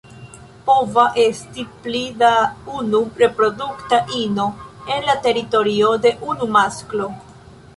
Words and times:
Pova 0.67 1.03
esti 1.23 1.65
pli 1.83 2.01
da 2.21 2.31
unu 2.77 3.01
reprodukta 3.23 3.99
ino 4.21 4.47
en 4.95 5.07
la 5.11 5.15
teritorio 5.27 5.93
de 6.07 6.15
unu 6.33 6.49
masklo. 6.57 7.11